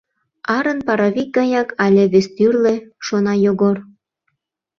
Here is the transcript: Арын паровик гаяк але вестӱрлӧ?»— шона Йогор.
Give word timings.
Арын 0.55 0.79
паровик 0.87 1.29
гаяк 1.37 1.69
але 1.85 2.03
вестӱрлӧ?»— 2.13 2.75
шона 3.05 3.33
Йогор. 3.45 3.77